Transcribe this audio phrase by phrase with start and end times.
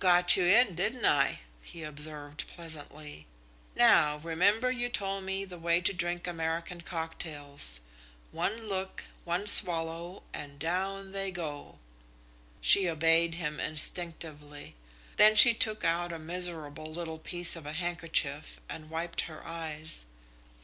[0.00, 3.28] "Got you in, didn't I?" he observed pleasantly.
[3.76, 7.80] "Now, remember you told me the way to drink American cocktails
[8.32, 11.78] one look, one swallow, and down they go."
[12.60, 14.74] She obeyed him instinctively.
[15.14, 20.06] Then she took out a miserable little piece of a handkerchief and wiped her eyes.